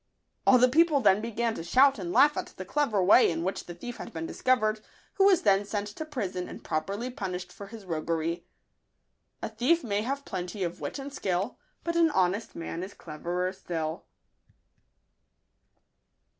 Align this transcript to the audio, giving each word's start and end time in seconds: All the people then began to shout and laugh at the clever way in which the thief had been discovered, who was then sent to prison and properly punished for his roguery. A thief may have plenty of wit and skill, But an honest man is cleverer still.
All 0.47 0.57
the 0.57 0.67
people 0.67 0.99
then 0.99 1.21
began 1.21 1.53
to 1.53 1.63
shout 1.63 1.99
and 1.99 2.11
laugh 2.11 2.35
at 2.35 2.47
the 2.57 2.65
clever 2.65 3.03
way 3.03 3.29
in 3.29 3.43
which 3.43 3.65
the 3.65 3.75
thief 3.75 3.97
had 3.97 4.11
been 4.11 4.25
discovered, 4.25 4.81
who 5.17 5.25
was 5.25 5.43
then 5.43 5.63
sent 5.63 5.89
to 5.89 6.05
prison 6.05 6.49
and 6.49 6.63
properly 6.63 7.11
punished 7.11 7.53
for 7.53 7.67
his 7.67 7.85
roguery. 7.85 8.43
A 9.43 9.49
thief 9.49 9.83
may 9.83 10.01
have 10.01 10.25
plenty 10.25 10.63
of 10.63 10.81
wit 10.81 10.97
and 10.97 11.13
skill, 11.13 11.59
But 11.83 11.95
an 11.95 12.09
honest 12.09 12.55
man 12.55 12.81
is 12.81 12.95
cleverer 12.95 13.53
still. 13.53 14.05